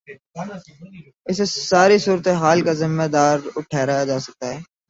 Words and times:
اسے 1.25 1.45
ساری 1.69 1.97
صورت 1.97 2.27
حال 2.41 2.59
کا 2.61 2.73
ذمہ 2.73 3.07
دار 3.13 3.35
ٹھہرایا 3.69 4.03
جا 4.03 4.17
سکتا 4.19 4.45
ہے۔ 4.53 4.59